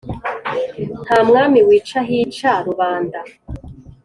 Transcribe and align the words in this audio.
Nta 1.05 1.17
mwami 1.27 1.59
wica, 1.67 1.99
hica 2.07 2.51
rubanda. 2.67 3.19